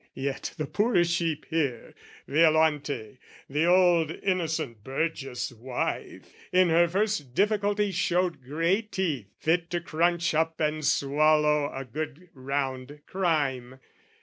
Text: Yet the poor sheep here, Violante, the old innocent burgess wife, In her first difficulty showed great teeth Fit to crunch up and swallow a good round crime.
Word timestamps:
Yet 0.15 0.55
the 0.57 0.65
poor 0.65 1.03
sheep 1.03 1.45
here, 1.51 1.93
Violante, 2.27 3.19
the 3.47 3.65
old 3.65 4.09
innocent 4.09 4.83
burgess 4.83 5.51
wife, 5.51 6.23
In 6.51 6.69
her 6.69 6.87
first 6.87 7.35
difficulty 7.35 7.91
showed 7.91 8.41
great 8.43 8.91
teeth 8.91 9.27
Fit 9.37 9.69
to 9.69 9.79
crunch 9.79 10.33
up 10.33 10.59
and 10.59 10.83
swallow 10.83 11.71
a 11.71 11.85
good 11.85 12.29
round 12.33 13.01
crime. 13.05 13.77